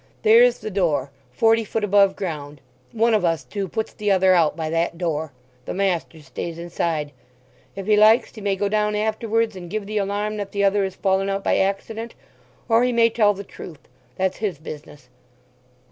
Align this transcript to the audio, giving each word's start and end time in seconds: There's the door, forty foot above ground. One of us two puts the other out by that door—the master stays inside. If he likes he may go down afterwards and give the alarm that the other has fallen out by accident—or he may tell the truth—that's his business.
There's 0.23 0.57
the 0.57 0.71
door, 0.71 1.11
forty 1.31 1.63
foot 1.63 1.83
above 1.83 2.15
ground. 2.15 2.59
One 2.91 3.13
of 3.13 3.23
us 3.23 3.43
two 3.43 3.67
puts 3.67 3.93
the 3.93 4.09
other 4.09 4.33
out 4.33 4.55
by 4.57 4.67
that 4.71 4.97
door—the 4.97 5.73
master 5.75 6.23
stays 6.23 6.57
inside. 6.57 7.11
If 7.75 7.85
he 7.85 7.95
likes 7.95 8.33
he 8.33 8.41
may 8.41 8.55
go 8.55 8.67
down 8.67 8.95
afterwards 8.95 9.55
and 9.55 9.69
give 9.69 9.85
the 9.85 9.99
alarm 9.99 10.37
that 10.37 10.53
the 10.53 10.63
other 10.63 10.83
has 10.85 10.95
fallen 10.95 11.29
out 11.29 11.43
by 11.43 11.57
accident—or 11.57 12.83
he 12.83 12.91
may 12.91 13.11
tell 13.11 13.35
the 13.35 13.43
truth—that's 13.43 14.37
his 14.37 14.57
business. 14.57 15.07